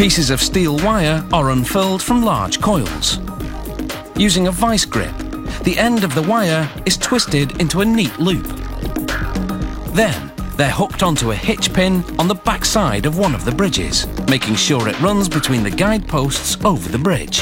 Pieces 0.00 0.30
of 0.30 0.40
steel 0.40 0.78
wire 0.78 1.22
are 1.30 1.50
unfurled 1.50 2.02
from 2.02 2.24
large 2.24 2.58
coils. 2.58 3.18
Using 4.16 4.46
a 4.46 4.50
vice 4.50 4.86
grip, 4.86 5.14
the 5.62 5.74
end 5.76 6.04
of 6.04 6.14
the 6.14 6.22
wire 6.22 6.66
is 6.86 6.96
twisted 6.96 7.60
into 7.60 7.82
a 7.82 7.84
neat 7.84 8.18
loop. 8.18 8.46
Then, 9.92 10.32
they're 10.56 10.70
hooked 10.70 11.02
onto 11.02 11.32
a 11.32 11.36
hitch 11.36 11.74
pin 11.74 12.02
on 12.18 12.28
the 12.28 12.34
backside 12.34 13.04
of 13.04 13.18
one 13.18 13.34
of 13.34 13.44
the 13.44 13.52
bridges, 13.52 14.06
making 14.26 14.54
sure 14.54 14.88
it 14.88 14.98
runs 15.02 15.28
between 15.28 15.62
the 15.62 15.70
guide 15.70 16.08
posts 16.08 16.56
over 16.64 16.88
the 16.88 16.96
bridge. 16.96 17.38